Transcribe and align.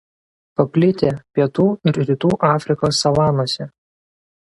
Paplitę 0.61 1.11
pietų 1.39 1.67
ir 1.91 2.01
rytų 2.09 2.35
Afrikos 2.51 3.07
savanose. 3.07 3.73